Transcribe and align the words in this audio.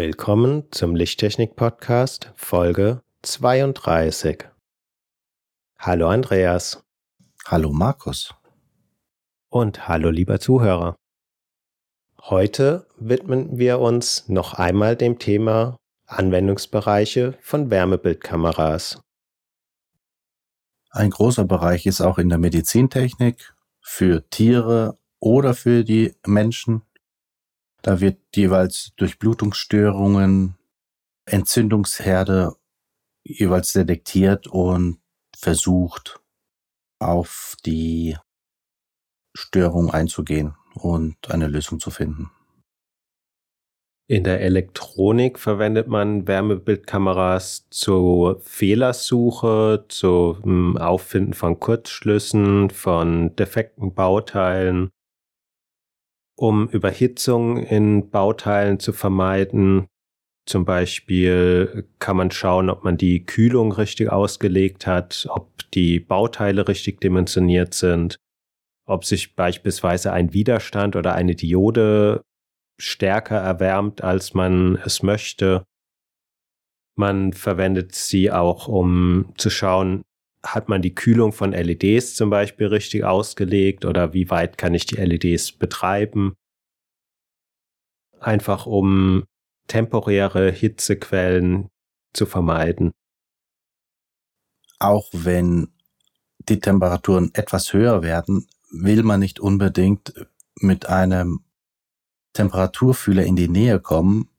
Willkommen 0.00 0.64
zum 0.70 0.96
Lichttechnik-Podcast 0.96 2.32
Folge 2.34 3.02
32. 3.20 4.48
Hallo 5.78 6.08
Andreas. 6.08 6.82
Hallo 7.44 7.70
Markus. 7.70 8.34
Und 9.50 9.88
hallo 9.88 10.08
lieber 10.08 10.40
Zuhörer. 10.40 10.96
Heute 12.18 12.86
widmen 12.96 13.58
wir 13.58 13.78
uns 13.78 14.26
noch 14.26 14.54
einmal 14.54 14.96
dem 14.96 15.18
Thema 15.18 15.76
Anwendungsbereiche 16.06 17.36
von 17.42 17.68
Wärmebildkameras. 17.68 19.02
Ein 20.88 21.10
großer 21.10 21.44
Bereich 21.44 21.84
ist 21.84 22.00
auch 22.00 22.16
in 22.16 22.30
der 22.30 22.38
Medizintechnik 22.38 23.52
für 23.82 24.26
Tiere 24.30 24.96
oder 25.18 25.52
für 25.52 25.84
die 25.84 26.14
Menschen 26.24 26.86
da 27.82 28.00
wird 28.00 28.18
jeweils 28.34 28.92
Durchblutungsstörungen, 28.96 30.56
Entzündungsherde 31.26 32.54
jeweils 33.24 33.72
detektiert 33.72 34.46
und 34.46 35.00
versucht, 35.36 36.20
auf 36.98 37.56
die 37.64 38.16
Störung 39.34 39.90
einzugehen 39.90 40.54
und 40.74 41.30
eine 41.30 41.46
Lösung 41.46 41.80
zu 41.80 41.90
finden. 41.90 42.30
In 44.08 44.24
der 44.24 44.40
Elektronik 44.40 45.38
verwendet 45.38 45.86
man 45.86 46.26
Wärmebildkameras 46.26 47.68
zur 47.70 48.40
Fehlersuche, 48.40 49.84
zum 49.88 50.76
Auffinden 50.76 51.32
von 51.32 51.60
Kurzschlüssen, 51.60 52.70
von 52.70 53.36
defekten 53.36 53.94
Bauteilen 53.94 54.90
um 56.40 56.70
Überhitzung 56.70 57.58
in 57.58 58.08
Bauteilen 58.08 58.80
zu 58.80 58.94
vermeiden. 58.94 59.88
Zum 60.46 60.64
Beispiel 60.64 61.86
kann 61.98 62.16
man 62.16 62.30
schauen, 62.30 62.70
ob 62.70 62.82
man 62.82 62.96
die 62.96 63.26
Kühlung 63.26 63.72
richtig 63.72 64.10
ausgelegt 64.10 64.86
hat, 64.86 65.26
ob 65.28 65.50
die 65.72 66.00
Bauteile 66.00 66.66
richtig 66.66 66.98
dimensioniert 67.02 67.74
sind, 67.74 68.16
ob 68.86 69.04
sich 69.04 69.36
beispielsweise 69.36 70.14
ein 70.14 70.32
Widerstand 70.32 70.96
oder 70.96 71.14
eine 71.14 71.34
Diode 71.34 72.22
stärker 72.80 73.36
erwärmt, 73.36 74.02
als 74.02 74.32
man 74.32 74.76
es 74.76 75.02
möchte. 75.02 75.64
Man 76.96 77.34
verwendet 77.34 77.94
sie 77.94 78.30
auch, 78.30 78.66
um 78.66 79.34
zu 79.36 79.50
schauen, 79.50 80.02
hat 80.42 80.68
man 80.68 80.82
die 80.82 80.94
Kühlung 80.94 81.32
von 81.32 81.52
LEDs 81.52 82.14
zum 82.14 82.30
Beispiel 82.30 82.68
richtig 82.68 83.04
ausgelegt 83.04 83.84
oder 83.84 84.12
wie 84.14 84.30
weit 84.30 84.56
kann 84.58 84.74
ich 84.74 84.86
die 84.86 84.96
LEDs 84.96 85.52
betreiben? 85.52 86.34
Einfach 88.18 88.66
um 88.66 89.24
temporäre 89.66 90.50
Hitzequellen 90.50 91.68
zu 92.12 92.26
vermeiden. 92.26 92.92
Auch 94.78 95.08
wenn 95.12 95.68
die 96.48 96.58
Temperaturen 96.58 97.30
etwas 97.34 97.72
höher 97.72 98.02
werden, 98.02 98.48
will 98.70 99.02
man 99.02 99.20
nicht 99.20 99.40
unbedingt 99.40 100.14
mit 100.56 100.86
einem 100.86 101.44
Temperaturfühler 102.32 103.24
in 103.24 103.36
die 103.36 103.48
Nähe 103.48 103.80
kommen, 103.80 104.30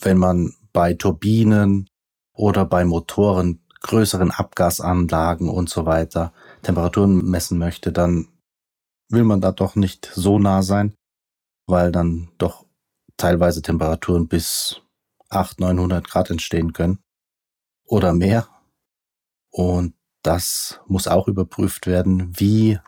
wenn 0.00 0.18
man 0.18 0.54
bei 0.72 0.94
Turbinen 0.94 1.88
oder 2.32 2.64
bei 2.64 2.84
Motoren 2.84 3.63
größeren 3.84 4.30
Abgasanlagen 4.30 5.48
und 5.48 5.68
so 5.68 5.84
weiter 5.84 6.32
Temperaturen 6.62 7.24
messen 7.30 7.58
möchte, 7.58 7.92
dann 7.92 8.28
will 9.10 9.24
man 9.24 9.40
da 9.40 9.52
doch 9.52 9.76
nicht 9.76 10.10
so 10.14 10.38
nah 10.38 10.62
sein, 10.62 10.94
weil 11.66 11.92
dann 11.92 12.30
doch 12.38 12.64
teilweise 13.18 13.60
Temperaturen 13.60 14.26
bis 14.26 14.80
800, 15.28 15.76
900 15.76 16.08
Grad 16.08 16.30
entstehen 16.30 16.72
können 16.72 16.98
oder 17.84 18.14
mehr. 18.14 18.48
Und 19.50 19.94
das 20.22 20.80
muss 20.86 21.06
auch 21.06 21.28
überprüft 21.28 21.86
werden, 21.86 22.32
wie 22.38 22.78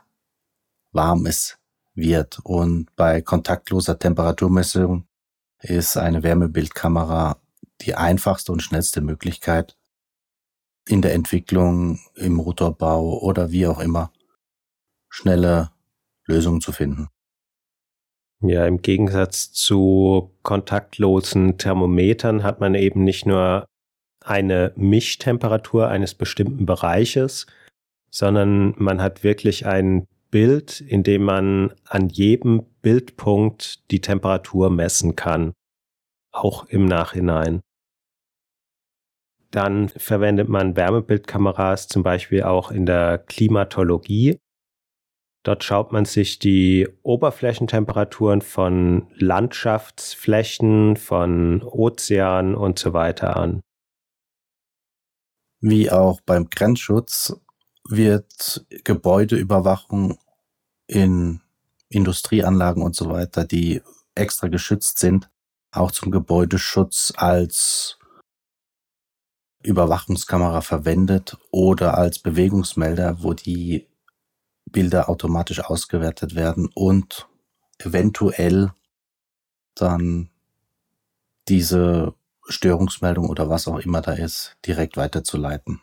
warm 0.92 1.26
es 1.26 1.58
wird. 1.94 2.40
Und 2.42 2.94
bei 2.96 3.20
kontaktloser 3.20 3.98
Temperaturmessung 3.98 5.06
ist 5.60 5.98
eine 5.98 6.22
Wärmebildkamera 6.22 7.38
die 7.82 7.94
einfachste 7.94 8.52
und 8.52 8.62
schnellste 8.62 9.02
Möglichkeit, 9.02 9.75
in 10.88 11.02
der 11.02 11.14
Entwicklung, 11.14 11.98
im 12.14 12.34
Motorbau 12.34 13.18
oder 13.20 13.50
wie 13.50 13.66
auch 13.66 13.80
immer 13.80 14.12
schnelle 15.08 15.70
Lösungen 16.26 16.60
zu 16.60 16.72
finden. 16.72 17.08
Ja, 18.40 18.66
im 18.66 18.82
Gegensatz 18.82 19.52
zu 19.52 20.34
kontaktlosen 20.42 21.56
Thermometern 21.56 22.42
hat 22.42 22.60
man 22.60 22.74
eben 22.74 23.02
nicht 23.02 23.26
nur 23.26 23.66
eine 24.22 24.72
Mischtemperatur 24.76 25.88
eines 25.88 26.14
bestimmten 26.14 26.66
Bereiches, 26.66 27.46
sondern 28.10 28.74
man 28.76 29.00
hat 29.00 29.24
wirklich 29.24 29.66
ein 29.66 30.06
Bild, 30.30 30.80
in 30.80 31.02
dem 31.02 31.22
man 31.22 31.72
an 31.84 32.08
jedem 32.08 32.66
Bildpunkt 32.82 33.90
die 33.90 34.00
Temperatur 34.00 34.70
messen 34.70 35.16
kann, 35.16 35.52
auch 36.32 36.66
im 36.66 36.84
Nachhinein. 36.84 37.60
Dann 39.50 39.88
verwendet 39.88 40.48
man 40.48 40.76
Wärmebildkameras 40.76 41.88
zum 41.88 42.02
Beispiel 42.02 42.42
auch 42.42 42.70
in 42.70 42.86
der 42.86 43.18
Klimatologie. 43.18 44.38
Dort 45.44 45.62
schaut 45.62 45.92
man 45.92 46.04
sich 46.04 46.40
die 46.40 46.88
Oberflächentemperaturen 47.02 48.42
von 48.42 49.06
Landschaftsflächen, 49.14 50.96
von 50.96 51.62
Ozeanen 51.62 52.56
und 52.56 52.78
so 52.78 52.92
weiter 52.92 53.36
an. 53.36 53.60
Wie 55.60 55.90
auch 55.90 56.20
beim 56.20 56.50
Grenzschutz 56.50 57.40
wird 57.88 58.66
Gebäudeüberwachung 58.84 60.18
in 60.88 61.40
Industrieanlagen 61.88 62.82
und 62.82 62.96
so 62.96 63.08
weiter, 63.08 63.44
die 63.44 63.82
extra 64.14 64.48
geschützt 64.48 64.98
sind, 64.98 65.30
auch 65.70 65.92
zum 65.92 66.10
Gebäudeschutz 66.10 67.12
als 67.16 67.98
Überwachungskamera 69.66 70.60
verwendet 70.60 71.36
oder 71.50 71.98
als 71.98 72.18
Bewegungsmelder, 72.18 73.22
wo 73.22 73.34
die 73.34 73.88
Bilder 74.70 75.08
automatisch 75.08 75.60
ausgewertet 75.64 76.34
werden 76.34 76.70
und 76.74 77.28
eventuell 77.78 78.72
dann 79.74 80.30
diese 81.48 82.14
Störungsmeldung 82.48 83.28
oder 83.28 83.48
was 83.50 83.68
auch 83.68 83.78
immer 83.78 84.00
da 84.00 84.12
ist, 84.12 84.56
direkt 84.66 84.96
weiterzuleiten. 84.96 85.80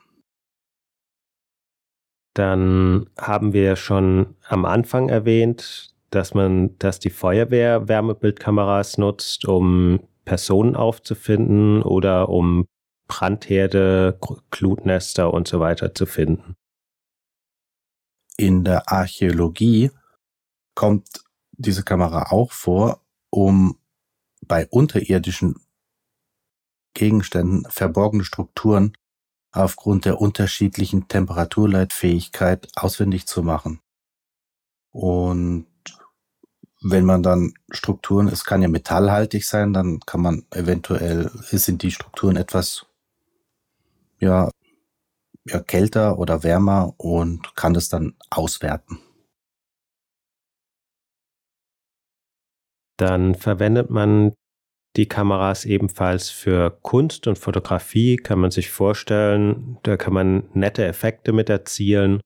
Dann 2.34 3.10
haben 3.18 3.54
wir 3.54 3.76
schon 3.76 4.36
am 4.48 4.66
Anfang 4.66 5.10
erwähnt, 5.10 5.94
dass 6.10 6.34
man, 6.34 6.78
dass 6.80 7.00
die 7.00 7.10
Feuerwehr 7.10 7.88
Wärmebildkameras 7.88 8.98
nutzt, 8.98 9.46
um 9.46 10.00
Personen 10.26 10.76
aufzufinden 10.76 11.84
oder 11.84 12.30
um 12.30 12.66
Brandherde, 13.08 14.20
Glutnester 14.52 15.34
und 15.34 15.48
so 15.48 15.60
weiter 15.60 15.94
zu 15.94 16.06
finden. 16.06 16.56
In 18.38 18.64
der 18.64 18.92
Archäologie 18.92 19.92
kommt 20.76 21.08
diese 21.52 21.84
Kamera 21.84 22.32
auch 22.32 22.52
vor, 22.52 23.02
um 23.30 23.78
bei 24.42 24.68
unterirdischen 24.68 25.56
Gegenständen 26.94 27.66
verborgene 27.70 28.24
Strukturen 28.24 28.98
aufgrund 29.52 30.06
der 30.06 30.20
unterschiedlichen 30.20 31.08
Temperaturleitfähigkeit 31.08 32.70
auswendig 32.76 33.28
zu 33.28 33.44
machen. 33.44 33.82
Und 34.92 35.68
wenn 36.82 37.06
man 37.06 37.24
dann 37.24 37.54
Strukturen, 37.72 38.28
es 38.28 38.44
kann 38.44 38.62
ja 38.62 38.68
metallhaltig 38.68 39.48
sein, 39.48 39.74
dann 39.74 40.00
kann 40.02 40.22
man 40.22 40.46
eventuell, 40.52 41.32
sind 41.50 41.82
die 41.82 41.92
Strukturen 41.92 42.36
etwas 42.36 42.86
ja, 44.24 44.50
ja 45.46 45.60
kälter 45.60 46.18
oder 46.18 46.44
wärmer 46.44 46.94
und 46.98 47.56
kann 47.56 47.74
das 47.74 47.90
dann 47.90 48.16
auswerten. 48.30 49.00
Dann 52.98 53.36
verwendet 53.36 53.90
man 53.90 54.34
die 54.96 55.08
Kameras 55.08 55.66
ebenfalls 55.66 56.30
für 56.30 56.70
Kunst 56.82 57.28
und 57.28 57.40
Fotografie, 57.40 58.18
kann 58.18 58.40
man 58.40 58.52
sich 58.52 58.70
vorstellen. 58.70 59.80
Da 59.84 59.98
kann 59.98 60.14
man 60.14 60.50
nette 60.54 60.86
Effekte 60.86 61.34
mit 61.34 61.50
erzielen 61.50 62.22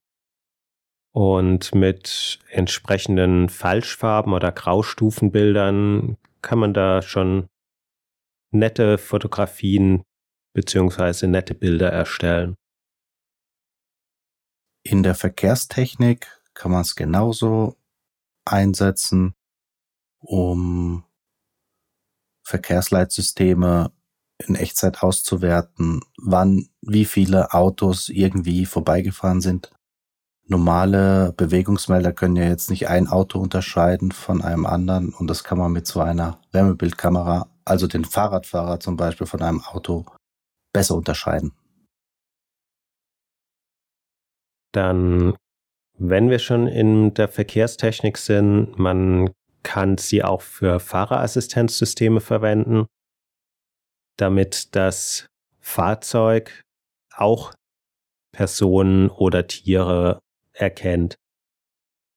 und 1.14 1.74
mit 1.74 2.38
entsprechenden 2.50 3.48
Falschfarben 3.48 4.34
oder 4.34 4.52
Graustufenbildern 4.52 6.18
kann 6.42 6.58
man 6.58 6.74
da 6.74 7.02
schon 7.02 7.48
nette 8.52 8.98
Fotografien 8.98 10.02
beziehungsweise 10.54 11.26
nette 11.26 11.54
Bilder 11.54 11.90
erstellen. 11.90 12.54
In 14.82 15.02
der 15.02 15.14
Verkehrstechnik 15.14 16.26
kann 16.54 16.72
man 16.72 16.82
es 16.82 16.96
genauso 16.96 17.76
einsetzen, 18.44 19.34
um 20.18 21.04
Verkehrsleitsysteme 22.42 23.92
in 24.38 24.54
Echtzeit 24.54 25.02
auszuwerten, 25.02 26.00
wann 26.16 26.68
wie 26.80 27.04
viele 27.04 27.52
Autos 27.52 28.08
irgendwie 28.08 28.66
vorbeigefahren 28.66 29.40
sind. 29.40 29.72
Normale 30.46 31.34
Bewegungsmelder 31.36 32.12
können 32.12 32.36
ja 32.36 32.44
jetzt 32.44 32.70
nicht 32.70 32.88
ein 32.88 33.08
Auto 33.08 33.38
unterscheiden 33.38 34.12
von 34.12 34.40
einem 34.40 34.64
anderen 34.64 35.12
und 35.12 35.26
das 35.26 35.44
kann 35.44 35.58
man 35.58 35.72
mit 35.72 35.86
so 35.86 36.00
einer 36.00 36.40
Wärmebildkamera, 36.52 37.50
also 37.66 37.86
den 37.86 38.06
Fahrradfahrer 38.06 38.80
zum 38.80 38.96
Beispiel 38.96 39.26
von 39.26 39.42
einem 39.42 39.62
Auto, 39.62 40.06
besser 40.78 40.94
unterscheiden. 40.94 41.50
Dann, 44.72 45.34
wenn 45.98 46.30
wir 46.30 46.38
schon 46.38 46.68
in 46.68 47.14
der 47.14 47.26
Verkehrstechnik 47.26 48.16
sind, 48.16 48.78
man 48.78 49.32
kann 49.64 49.98
sie 49.98 50.22
auch 50.22 50.40
für 50.40 50.78
Fahrerassistenzsysteme 50.78 52.20
verwenden, 52.20 52.86
damit 54.18 54.76
das 54.76 55.26
Fahrzeug 55.58 56.62
auch 57.12 57.52
Personen 58.32 59.10
oder 59.10 59.48
Tiere 59.48 60.20
erkennt 60.52 61.16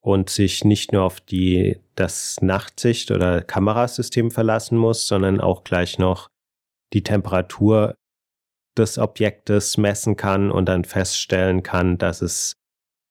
und 0.04 0.30
sich 0.30 0.64
nicht 0.64 0.92
nur 0.92 1.02
auf 1.02 1.20
die, 1.20 1.82
das 1.96 2.40
Nachtsicht- 2.42 3.10
oder 3.10 3.42
Kamerasystem 3.42 4.30
verlassen 4.30 4.78
muss, 4.78 5.08
sondern 5.08 5.42
auch 5.42 5.64
gleich 5.64 5.98
noch 5.98 6.28
die 6.94 7.02
Temperatur 7.02 7.96
des 8.78 8.98
Objektes 8.98 9.78
messen 9.78 10.16
kann 10.16 10.52
und 10.52 10.66
dann 10.66 10.84
feststellen 10.86 11.64
kann, 11.64 11.98
dass 11.98 12.22
es 12.22 12.58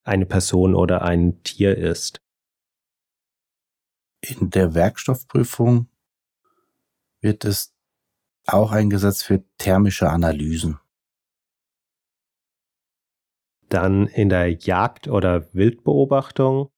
eine 0.03 0.27
Person 0.27 0.75
oder 0.75 1.03
ein 1.03 1.43
Tier 1.43 1.77
ist. 1.77 2.21
In 4.23 4.51
der 4.51 4.75
Werkstoffprüfung 4.75 5.89
wird 7.21 7.45
es 7.45 7.75
auch 8.47 8.73
eingesetzt 8.73 9.25
für 9.25 9.45
thermische 9.59 10.09
Analysen. 10.09 10.79
Dann 13.69 14.09
in 14.09 14.29
der 14.29 14.53
Jagd- 14.53 15.09
oder 15.09 15.55
Wildbeobachtung 15.55 16.71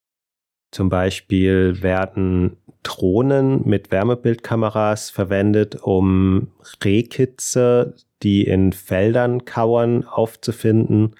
zum 0.72 0.88
Beispiel 0.88 1.82
werden 1.82 2.56
Drohnen 2.82 3.66
mit 3.68 3.90
Wärmebildkameras 3.90 5.10
verwendet, 5.10 5.76
um 5.82 6.52
Rehkitze, 6.82 7.94
die 8.22 8.46
in 8.46 8.72
Feldern 8.72 9.44
kauern, 9.44 10.04
aufzufinden. 10.04 11.16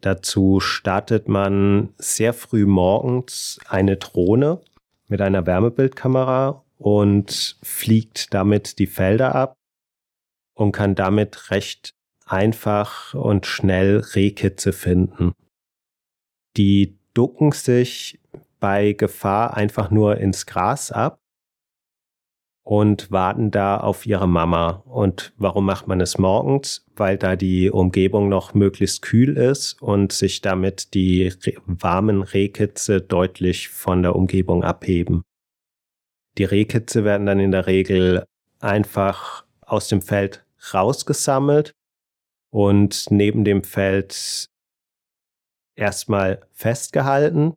Dazu 0.00 0.60
startet 0.60 1.28
man 1.28 1.94
sehr 1.98 2.32
früh 2.32 2.66
morgens 2.66 3.58
eine 3.68 3.96
Drohne 3.96 4.60
mit 5.08 5.20
einer 5.20 5.46
Wärmebildkamera 5.46 6.64
und 6.78 7.58
fliegt 7.62 8.32
damit 8.32 8.78
die 8.78 8.86
Felder 8.86 9.34
ab 9.34 9.54
und 10.54 10.72
kann 10.72 10.94
damit 10.94 11.50
recht 11.50 11.94
einfach 12.26 13.14
und 13.14 13.46
schnell 13.46 13.98
Rehkitze 13.98 14.72
finden. 14.72 15.32
Die 16.56 16.98
ducken 17.14 17.52
sich 17.52 18.20
bei 18.60 18.92
Gefahr 18.92 19.56
einfach 19.56 19.90
nur 19.90 20.18
ins 20.18 20.46
Gras 20.46 20.92
ab 20.92 21.18
und 22.68 23.10
warten 23.10 23.50
da 23.50 23.78
auf 23.78 24.04
ihre 24.04 24.28
Mama. 24.28 24.82
Und 24.84 25.32
warum 25.38 25.64
macht 25.64 25.88
man 25.88 26.02
es 26.02 26.18
morgens? 26.18 26.84
Weil 26.94 27.16
da 27.16 27.34
die 27.34 27.70
Umgebung 27.70 28.28
noch 28.28 28.52
möglichst 28.52 29.00
kühl 29.00 29.38
ist 29.38 29.80
und 29.80 30.12
sich 30.12 30.42
damit 30.42 30.92
die 30.92 31.32
warmen 31.64 32.22
Rehkitze 32.22 33.00
deutlich 33.00 33.70
von 33.70 34.02
der 34.02 34.14
Umgebung 34.14 34.64
abheben. 34.64 35.22
Die 36.36 36.44
Rehkitze 36.44 37.04
werden 37.04 37.26
dann 37.26 37.40
in 37.40 37.52
der 37.52 37.66
Regel 37.66 38.26
einfach 38.60 39.46
aus 39.62 39.88
dem 39.88 40.02
Feld 40.02 40.44
rausgesammelt 40.74 41.72
und 42.50 43.06
neben 43.08 43.44
dem 43.44 43.64
Feld 43.64 44.44
erstmal 45.74 46.46
festgehalten, 46.52 47.54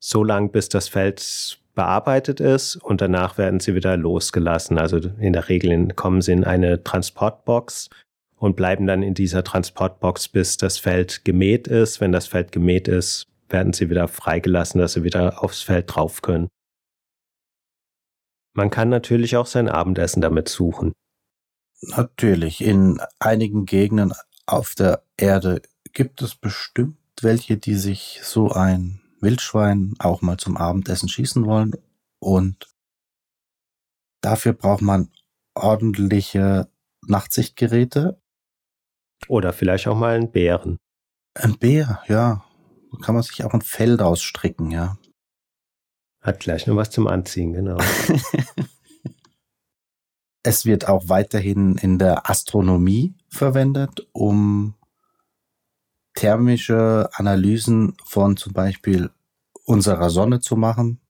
so 0.00 0.24
lang 0.24 0.52
bis 0.52 0.70
das 0.70 0.88
Feld 0.88 1.60
bearbeitet 1.76 2.40
ist 2.40 2.74
und 2.74 3.00
danach 3.00 3.38
werden 3.38 3.60
sie 3.60 3.76
wieder 3.76 3.96
losgelassen. 3.96 4.78
Also 4.78 4.96
in 4.96 5.32
der 5.32 5.48
Regel 5.48 5.92
kommen 5.94 6.22
sie 6.22 6.32
in 6.32 6.42
eine 6.42 6.82
Transportbox 6.82 7.88
und 8.34 8.56
bleiben 8.56 8.88
dann 8.88 9.04
in 9.04 9.14
dieser 9.14 9.44
Transportbox, 9.44 10.28
bis 10.28 10.56
das 10.56 10.78
Feld 10.78 11.24
gemäht 11.24 11.68
ist. 11.68 12.00
Wenn 12.00 12.10
das 12.10 12.26
Feld 12.26 12.50
gemäht 12.50 12.88
ist, 12.88 13.26
werden 13.48 13.72
sie 13.72 13.90
wieder 13.90 14.08
freigelassen, 14.08 14.80
dass 14.80 14.94
sie 14.94 15.04
wieder 15.04 15.44
aufs 15.44 15.62
Feld 15.62 15.94
drauf 15.94 16.22
können. 16.22 16.48
Man 18.54 18.70
kann 18.70 18.88
natürlich 18.88 19.36
auch 19.36 19.46
sein 19.46 19.68
Abendessen 19.68 20.22
damit 20.22 20.48
suchen. 20.48 20.92
Natürlich, 21.82 22.64
in 22.64 23.00
einigen 23.18 23.66
Gegenden 23.66 24.14
auf 24.46 24.74
der 24.74 25.02
Erde 25.18 25.60
gibt 25.92 26.22
es 26.22 26.34
bestimmt 26.34 26.96
welche, 27.20 27.58
die 27.58 27.74
sich 27.74 28.20
so 28.22 28.50
ein 28.50 29.02
Wildschwein 29.26 29.94
auch 29.98 30.22
mal 30.22 30.36
zum 30.36 30.56
Abendessen 30.56 31.08
schießen 31.08 31.46
wollen. 31.46 31.72
Und 32.20 32.72
dafür 34.20 34.52
braucht 34.52 34.82
man 34.82 35.10
ordentliche 35.54 36.70
Nachtsichtgeräte. 37.02 38.20
Oder 39.28 39.52
vielleicht 39.52 39.88
auch 39.88 39.96
mal 39.96 40.14
einen 40.14 40.30
Bären. 40.30 40.78
Ein 41.34 41.58
Bär, 41.58 42.02
ja. 42.06 42.44
Da 42.92 42.98
kann 42.98 43.16
man 43.16 43.24
sich 43.24 43.44
auch 43.44 43.52
ein 43.52 43.62
Fell 43.62 43.96
draus 43.96 44.22
stricken, 44.22 44.70
ja. 44.70 44.96
Hat 46.20 46.40
gleich 46.40 46.66
noch 46.66 46.76
was 46.76 46.90
zum 46.90 47.08
Anziehen, 47.08 47.52
genau. 47.52 47.78
es 50.44 50.64
wird 50.64 50.88
auch 50.88 51.08
weiterhin 51.08 51.76
in 51.76 51.98
der 51.98 52.30
Astronomie 52.30 53.14
verwendet, 53.28 54.06
um 54.12 54.74
thermische 56.14 57.10
Analysen 57.14 57.96
von 58.04 58.36
zum 58.36 58.52
Beispiel 58.52 59.10
unserer 59.66 60.10
Sonne 60.10 60.40
zu 60.40 60.56
machen. 60.56 61.00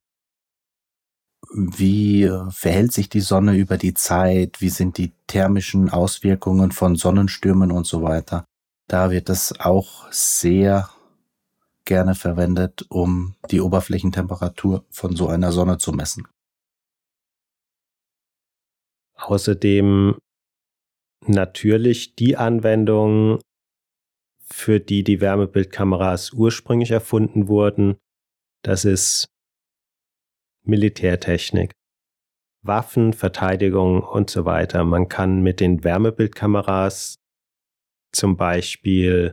Wie 1.55 2.25
äh, 2.25 2.51
verhält 2.51 2.93
sich 2.93 3.09
die 3.09 3.21
Sonne 3.21 3.57
über 3.57 3.79
die 3.79 3.95
Zeit? 3.95 4.61
Wie 4.61 4.71
sind 4.71 4.99
die 4.99 5.13
thermischen 5.29 5.91
Auswirkungen 5.91 6.73
von 6.73 6.97
Sonnenstürmen 6.97 7.71
und 7.71 7.87
so 7.87 8.03
weiter? 8.03 8.45
Da 8.89 9.11
wird 9.11 9.29
es 9.29 9.59
auch 9.61 10.11
sehr 10.13 10.91
gerne 11.85 12.15
verwendet, 12.15 12.85
um 12.89 13.37
die 13.51 13.61
Oberflächentemperatur 13.61 14.85
von 14.91 15.15
so 15.15 15.29
einer 15.29 15.53
Sonne 15.53 15.79
zu 15.79 15.93
messen. 15.93 16.27
Außerdem 19.15 20.19
natürlich 21.27 22.17
die 22.17 22.37
Anwendung, 22.37 23.41
für 24.49 24.79
die 24.79 25.05
die 25.05 25.21
Wärmebildkameras 25.21 26.33
ursprünglich 26.33 26.91
erfunden 26.91 27.49
wurden, 27.49 27.97
das 28.67 28.85
ist 28.85 29.29
Militärtechnik. 30.65 31.71
Waffen, 32.63 33.13
Verteidigung 33.13 34.03
und 34.03 34.29
so 34.29 34.45
weiter. 34.45 34.83
Man 34.83 35.09
kann 35.09 35.41
mit 35.41 35.61
den 35.61 35.85
Wärmebildkameras 35.85 37.15
zum 38.13 38.37
Beispiel 38.37 39.33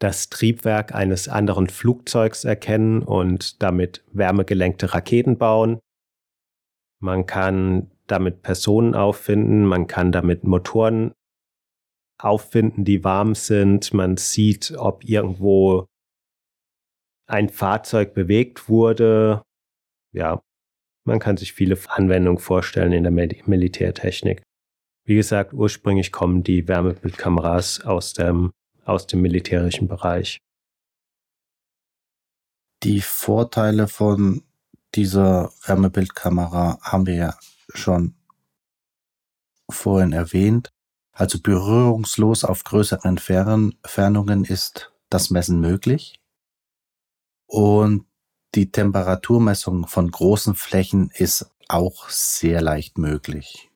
das 0.00 0.30
Triebwerk 0.30 0.94
eines 0.94 1.28
anderen 1.28 1.68
Flugzeugs 1.68 2.44
erkennen 2.44 3.02
und 3.02 3.62
damit 3.62 4.02
wärmegelenkte 4.12 4.94
Raketen 4.94 5.36
bauen. 5.36 5.78
Man 6.98 7.26
kann 7.26 7.90
damit 8.06 8.40
Personen 8.40 8.94
auffinden, 8.94 9.66
man 9.66 9.86
kann 9.86 10.12
damit 10.12 10.44
Motoren 10.44 11.12
auffinden, 12.18 12.86
die 12.86 13.04
warm 13.04 13.34
sind. 13.34 13.92
Man 13.92 14.16
sieht, 14.16 14.72
ob 14.78 15.04
irgendwo 15.04 15.86
ein 17.26 17.48
Fahrzeug 17.48 18.14
bewegt 18.14 18.68
wurde. 18.68 19.42
Ja, 20.12 20.42
man 21.04 21.18
kann 21.18 21.36
sich 21.36 21.52
viele 21.52 21.78
Anwendungen 21.88 22.38
vorstellen 22.38 22.92
in 22.92 23.02
der 23.02 23.12
Militärtechnik. 23.12 24.42
Wie 25.04 25.14
gesagt, 25.14 25.52
ursprünglich 25.52 26.10
kommen 26.10 26.42
die 26.42 26.66
Wärmebildkameras 26.66 27.84
aus 27.84 28.12
dem, 28.12 28.50
aus 28.84 29.06
dem 29.06 29.22
militärischen 29.22 29.86
Bereich. 29.86 30.38
Die 32.82 33.00
Vorteile 33.00 33.88
von 33.88 34.42
dieser 34.94 35.52
Wärmebildkamera 35.64 36.78
haben 36.82 37.06
wir 37.06 37.14
ja 37.14 37.38
schon 37.74 38.14
vorhin 39.70 40.12
erwähnt. 40.12 40.70
Also 41.12 41.40
berührungslos 41.40 42.44
auf 42.44 42.64
größeren 42.64 43.16
Entfernungen 43.16 44.44
ist 44.44 44.92
das 45.08 45.30
Messen 45.30 45.60
möglich. 45.60 46.20
Und 47.46 48.06
die 48.54 48.70
Temperaturmessung 48.70 49.86
von 49.86 50.10
großen 50.10 50.54
Flächen 50.54 51.10
ist 51.14 51.50
auch 51.68 52.08
sehr 52.08 52.60
leicht 52.60 52.98
möglich. 52.98 53.70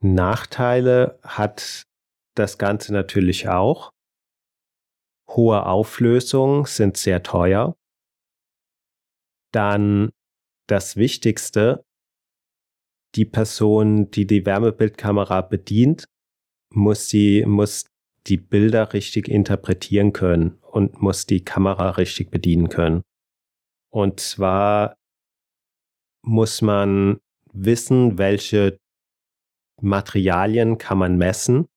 Nachteile 0.00 1.18
hat 1.22 1.84
das 2.34 2.58
Ganze 2.58 2.92
natürlich 2.92 3.48
auch. 3.48 3.90
Hohe 5.28 5.64
Auflösungen 5.66 6.64
sind 6.66 6.96
sehr 6.96 7.22
teuer. 7.22 7.76
Dann 9.52 10.10
das 10.66 10.96
Wichtigste, 10.96 11.84
die 13.14 13.24
Person, 13.24 14.10
die 14.10 14.26
die 14.26 14.44
Wärmebildkamera 14.44 15.42
bedient, 15.42 16.06
muss 16.70 17.08
sie, 17.08 17.44
muss 17.46 17.86
die 18.26 18.38
Bilder 18.38 18.92
richtig 18.92 19.28
interpretieren 19.28 20.12
können 20.12 20.60
und 20.74 21.00
muss 21.00 21.24
die 21.24 21.44
Kamera 21.44 21.90
richtig 21.90 22.30
bedienen 22.32 22.68
können. 22.68 23.02
Und 23.92 24.18
zwar 24.18 24.96
muss 26.22 26.62
man 26.62 27.20
wissen, 27.52 28.18
welche 28.18 28.78
Materialien 29.80 30.76
kann 30.76 30.98
man 30.98 31.16
messen, 31.16 31.68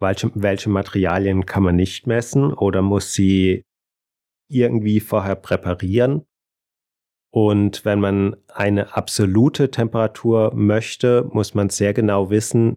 welche, 0.00 0.30
welche 0.34 0.68
Materialien 0.68 1.46
kann 1.46 1.62
man 1.62 1.76
nicht 1.76 2.06
messen 2.06 2.52
oder 2.52 2.82
muss 2.82 3.14
sie 3.14 3.64
irgendwie 4.50 5.00
vorher 5.00 5.36
präparieren. 5.36 6.26
Und 7.32 7.86
wenn 7.86 8.00
man 8.00 8.36
eine 8.48 8.94
absolute 8.94 9.70
Temperatur 9.70 10.54
möchte, 10.54 11.24
muss 11.32 11.54
man 11.54 11.70
sehr 11.70 11.94
genau 11.94 12.28
wissen, 12.28 12.76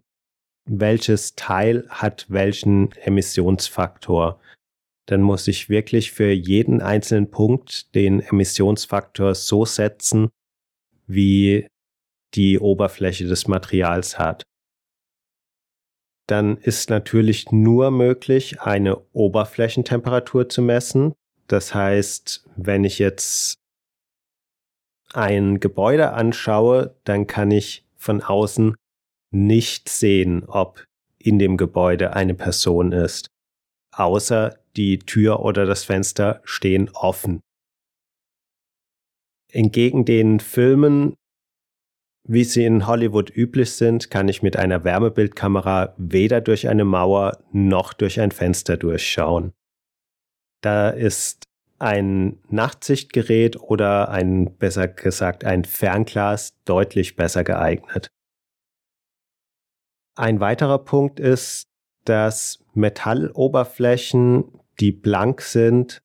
welches 0.64 1.34
Teil 1.34 1.86
hat 1.90 2.26
welchen 2.30 2.92
Emissionsfaktor. 2.92 4.40
Dann 5.10 5.22
muss 5.22 5.48
ich 5.48 5.68
wirklich 5.68 6.12
für 6.12 6.30
jeden 6.30 6.80
einzelnen 6.80 7.32
Punkt 7.32 7.96
den 7.96 8.20
Emissionsfaktor 8.20 9.34
so 9.34 9.64
setzen, 9.64 10.28
wie 11.08 11.66
die 12.34 12.60
Oberfläche 12.60 13.26
des 13.26 13.48
Materials 13.48 14.20
hat. 14.20 14.44
Dann 16.28 16.58
ist 16.58 16.90
natürlich 16.90 17.50
nur 17.50 17.90
möglich, 17.90 18.60
eine 18.60 19.00
Oberflächentemperatur 19.12 20.48
zu 20.48 20.62
messen. 20.62 21.12
Das 21.48 21.74
heißt, 21.74 22.48
wenn 22.54 22.84
ich 22.84 23.00
jetzt 23.00 23.56
ein 25.12 25.58
Gebäude 25.58 26.12
anschaue, 26.12 26.94
dann 27.02 27.26
kann 27.26 27.50
ich 27.50 27.84
von 27.96 28.22
außen 28.22 28.76
nicht 29.32 29.88
sehen, 29.88 30.44
ob 30.44 30.84
in 31.18 31.40
dem 31.40 31.56
Gebäude 31.56 32.14
eine 32.14 32.34
Person 32.34 32.92
ist, 32.92 33.26
außer 33.90 34.59
die 34.76 34.98
Tür 34.98 35.40
oder 35.40 35.66
das 35.66 35.84
Fenster 35.84 36.40
stehen 36.44 36.90
offen. 36.90 37.40
Entgegen 39.52 40.04
den 40.04 40.40
Filmen, 40.40 41.14
wie 42.28 42.44
sie 42.44 42.64
in 42.64 42.86
Hollywood 42.86 43.34
üblich 43.34 43.72
sind, 43.72 44.10
kann 44.10 44.28
ich 44.28 44.42
mit 44.42 44.56
einer 44.56 44.84
Wärmebildkamera 44.84 45.94
weder 45.96 46.40
durch 46.40 46.68
eine 46.68 46.84
Mauer 46.84 47.42
noch 47.52 47.92
durch 47.92 48.20
ein 48.20 48.30
Fenster 48.30 48.76
durchschauen. 48.76 49.52
Da 50.60 50.90
ist 50.90 51.44
ein 51.78 52.38
Nachtsichtgerät 52.48 53.56
oder 53.56 54.10
ein, 54.10 54.56
besser 54.58 54.86
gesagt, 54.86 55.44
ein 55.44 55.64
Fernglas 55.64 56.54
deutlich 56.64 57.16
besser 57.16 57.42
geeignet. 57.42 58.10
Ein 60.14 60.40
weiterer 60.40 60.78
Punkt 60.78 61.18
ist, 61.18 61.64
dass 62.04 62.62
Metalloberflächen, 62.74 64.59
die 64.80 64.92
blank 64.92 65.42
sind, 65.42 66.00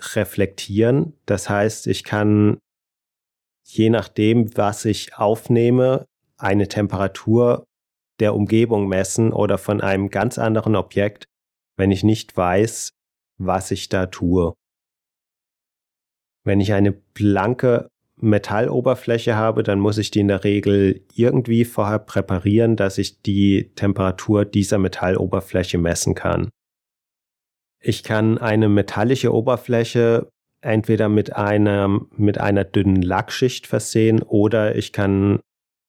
reflektieren. 0.00 1.14
Das 1.26 1.48
heißt, 1.48 1.86
ich 1.86 2.04
kann 2.04 2.58
je 3.66 3.90
nachdem, 3.90 4.56
was 4.56 4.84
ich 4.84 5.16
aufnehme, 5.16 6.06
eine 6.36 6.68
Temperatur 6.68 7.64
der 8.20 8.34
Umgebung 8.34 8.88
messen 8.88 9.32
oder 9.32 9.58
von 9.58 9.80
einem 9.80 10.10
ganz 10.10 10.38
anderen 10.38 10.76
Objekt, 10.76 11.24
wenn 11.76 11.90
ich 11.90 12.04
nicht 12.04 12.36
weiß, 12.36 12.90
was 13.38 13.70
ich 13.70 13.88
da 13.88 14.06
tue. 14.06 14.54
Wenn 16.44 16.60
ich 16.60 16.72
eine 16.72 16.92
blanke 16.92 17.88
Metalloberfläche 18.16 19.34
habe, 19.34 19.62
dann 19.62 19.80
muss 19.80 19.98
ich 19.98 20.10
die 20.10 20.20
in 20.20 20.28
der 20.28 20.44
Regel 20.44 21.04
irgendwie 21.14 21.64
vorher 21.64 21.98
präparieren, 21.98 22.76
dass 22.76 22.98
ich 22.98 23.22
die 23.22 23.72
Temperatur 23.74 24.44
dieser 24.44 24.78
Metalloberfläche 24.78 25.78
messen 25.78 26.14
kann. 26.14 26.50
Ich 27.86 28.02
kann 28.02 28.38
eine 28.38 28.70
metallische 28.70 29.34
Oberfläche 29.34 30.30
entweder 30.62 31.10
mit 31.10 31.36
einer, 31.36 32.00
mit 32.16 32.38
einer 32.38 32.64
dünnen 32.64 33.02
Lackschicht 33.02 33.66
versehen 33.66 34.22
oder 34.22 34.74
ich 34.74 34.94
kann 34.94 35.40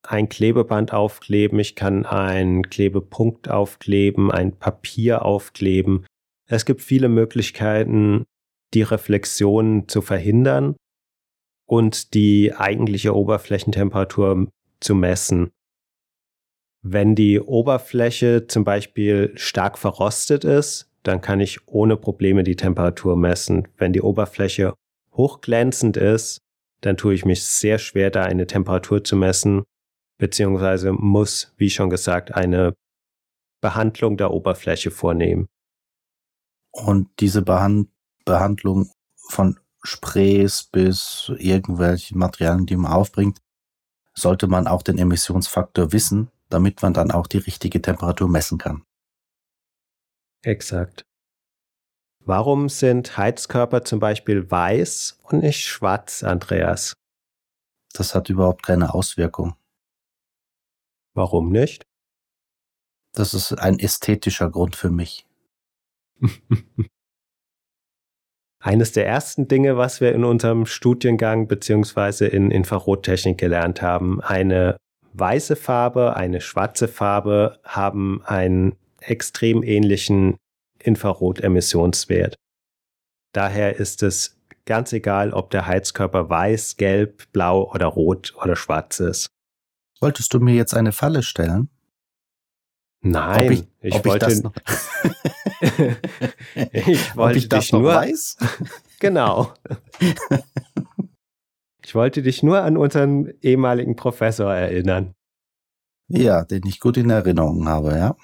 ein 0.04 0.28
Klebeband 0.28 0.92
aufkleben, 0.92 1.58
ich 1.58 1.78
kann 1.78 2.06
einen 2.06 2.70
Klebepunkt 2.70 3.50
aufkleben, 3.50 4.30
ein 4.30 4.58
Papier 4.58 5.24
aufkleben. 5.24 6.06
Es 6.50 6.66
gibt 6.66 6.82
viele 6.82 7.08
Möglichkeiten, 7.08 8.26
die 8.74 8.82
Reflexion 8.82 9.88
zu 9.88 10.02
verhindern 10.02 10.76
und 11.66 12.14
die 12.14 12.54
eigentliche 12.54 13.16
Oberflächentemperatur 13.16 14.50
zu 14.82 14.96
messen. 14.96 15.50
Wenn 16.82 17.16
die 17.16 17.40
Oberfläche 17.40 18.48
zum 18.48 18.66
Beispiel 18.66 19.32
stark 19.36 19.78
verrostet 19.78 20.44
ist, 20.44 20.92
dann 21.08 21.22
kann 21.22 21.40
ich 21.40 21.68
ohne 21.68 21.98
Probleme 21.98 22.44
die 22.44 22.56
Temperatur 22.56 23.16
messen. 23.16 23.68
Wenn 23.78 23.94
die 23.94 24.02
Oberfläche 24.02 24.74
hochglänzend 25.14 25.98
ist, 25.98 26.40
dann 26.82 26.98
tue 26.98 27.14
ich 27.14 27.26
mich 27.26 27.44
sehr 27.44 27.78
schwer, 27.78 28.10
da 28.10 28.24
eine 28.24 28.48
Temperatur 28.48 29.04
zu 29.04 29.16
messen, 29.16 29.64
beziehungsweise 30.18 30.92
muss, 30.94 31.54
wie 31.58 31.70
schon 31.70 31.90
gesagt, 31.90 32.34
eine 32.34 32.74
Behandlung 33.62 34.18
der 34.18 34.32
Oberfläche 34.32 34.92
vornehmen. 34.92 35.48
Und 36.72 37.08
diese 37.20 37.42
Behand 37.42 37.90
Behandlung 38.26 38.90
von 39.16 39.60
Sprays 39.84 40.64
bis 40.64 41.32
irgendwelche 41.38 42.18
Materialien, 42.18 42.66
die 42.66 42.76
man 42.76 42.92
aufbringt, 42.92 43.38
sollte 44.16 44.48
man 44.48 44.66
auch 44.66 44.82
den 44.82 44.98
Emissionsfaktor 44.98 45.92
wissen, 45.92 46.32
damit 46.50 46.82
man 46.82 46.94
dann 46.94 47.12
auch 47.12 47.28
die 47.28 47.38
richtige 47.38 47.82
Temperatur 47.82 48.28
messen 48.28 48.58
kann. 48.58 48.84
Exakt. 50.46 51.06
Warum 52.24 52.70
sind 52.70 53.18
Heizkörper 53.18 53.84
zum 53.84 54.00
Beispiel 54.00 54.50
weiß 54.52 55.20
und 55.24 55.42
nicht 55.42 55.66
schwarz, 55.66 56.24
Andreas? 56.24 56.94
Das 57.94 58.14
hat 58.14 58.30
überhaupt 58.30 58.62
keine 58.62 58.94
Auswirkung. 58.94 59.56
Warum 61.16 61.50
nicht? 61.50 61.84
Das 63.14 63.34
ist 63.34 63.54
ein 63.54 63.80
ästhetischer 63.80 64.52
Grund 64.52 64.76
für 64.76 64.92
mich. 64.92 65.26
Eines 68.62 68.92
der 68.92 69.08
ersten 69.08 69.48
Dinge, 69.48 69.78
was 69.78 70.00
wir 70.00 70.14
in 70.14 70.24
unserem 70.26 70.68
Studiengang 70.68 71.48
beziehungsweise 71.48 72.28
in 72.28 72.52
Infrarottechnik 72.52 73.40
gelernt 73.40 73.82
haben, 73.82 74.22
eine 74.22 74.78
weiße 75.14 75.56
Farbe, 75.56 76.16
eine 76.16 76.40
schwarze 76.42 76.88
Farbe 76.88 77.60
haben 77.64 78.24
einen 78.26 78.76
extrem 79.10 79.64
ähnlichen 79.64 80.38
Infrarotemissionswert. 80.80 82.36
Daher 83.34 83.78
ist 83.78 84.04
es 84.04 84.38
ganz 84.66 84.94
egal, 84.94 85.34
ob 85.34 85.50
der 85.52 85.68
Heizkörper 85.68 86.30
weiß, 86.30 86.78
gelb, 86.78 87.32
blau 87.32 87.72
oder 87.72 87.88
rot 87.88 88.34
oder 88.42 88.56
schwarz 88.56 89.00
ist. 89.00 89.30
Wolltest 90.02 90.34
du 90.34 90.40
mir 90.40 90.56
jetzt 90.56 90.74
eine 90.74 90.92
Falle 90.92 91.24
stellen? 91.24 91.70
Nein, 93.02 93.52
ich, 93.52 93.68
ich 93.96 94.06
wollte. 94.06 94.52
Ich, 96.56 96.88
ich 96.88 97.16
wollte 97.16 97.38
ich 97.38 97.50
dich 97.50 97.72
nur. 97.72 97.94
Weiß? 97.94 98.38
Genau. 99.00 99.54
ich 101.84 101.94
wollte 101.94 102.22
dich 102.22 102.42
nur 102.42 102.62
an 102.62 102.78
unseren 102.78 103.34
ehemaligen 103.42 103.98
Professor 103.98 104.52
erinnern. 104.52 105.14
Ja, 106.08 106.46
den 106.46 106.66
ich 106.66 106.80
gut 106.80 106.96
in 106.96 107.10
Erinnerung 107.10 107.68
habe, 107.68 107.92
ja. 107.92 108.16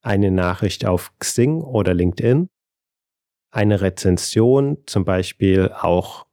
eine 0.07 0.31
Nachricht 0.31 0.87
auf 0.87 1.19
Xing 1.19 1.63
oder 1.63 1.93
LinkedIn, 1.93 2.49
eine 3.51 3.81
Rezension 3.81 4.79
zum 4.87 5.05
Beispiel 5.05 5.73
auch 5.73 6.27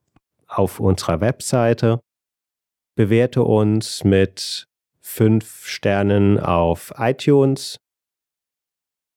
auf 0.48 0.80
unserer 0.80 1.22
Webseite, 1.22 2.00
bewerte 2.96 3.44
uns 3.44 4.04
mit 4.04 4.68
fünf 5.02 5.68
Sternen 5.68 6.40
auf 6.40 6.94
iTunes, 6.98 7.78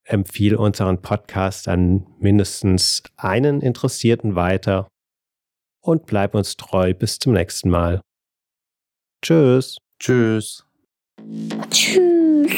empfehle 0.04 0.59
unseren 0.59 1.02
Podcast 1.02 1.68
an 1.68 2.06
mindestens 2.18 3.02
einen 3.16 3.61
Interessierten 3.61 4.35
weiter 4.35 4.88
und 5.80 6.06
bleib 6.06 6.35
uns 6.35 6.56
treu 6.56 6.95
bis 6.95 7.18
zum 7.18 7.33
nächsten 7.33 7.71
Mal. 7.71 8.00
Tschüss. 9.23 9.78
Tschüss. 9.99 10.64
Tschüss. 11.71 12.52